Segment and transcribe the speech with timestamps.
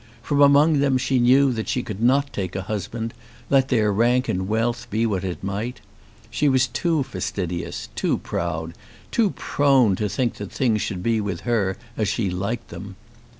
[0.23, 3.13] From among them she knew that she could not take a husband,
[3.51, 5.79] let their rank and wealth be what it might.
[6.31, 8.73] She was too fastidious, too proud,
[9.11, 12.95] too prone to think that things should be with her as she liked them!